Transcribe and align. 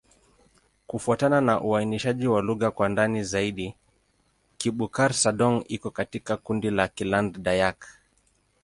Kufuatana 0.87 1.41
na 1.41 1.61
uainishaji 1.61 2.27
wa 2.27 2.41
lugha 2.41 2.71
kwa 2.71 2.89
ndani 2.89 3.23
zaidi, 3.23 3.75
Kibukar-Sadong 4.57 5.63
iko 5.67 5.91
katika 5.91 6.37
kundi 6.37 6.69
la 6.69 6.87
Kiland-Dayak. 6.87 7.85